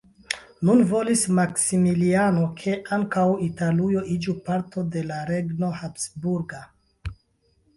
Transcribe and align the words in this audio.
Nun 0.67 0.79
volis 0.91 1.25
Maksimiliano 1.39 2.47
ke 2.61 2.73
ankaŭ 2.97 3.25
Italujo 3.49 4.01
iĝu 4.15 4.35
parto 4.49 4.87
de 4.97 5.05
la 5.13 5.21
regno 5.31 5.71
habsburga. 5.83 6.65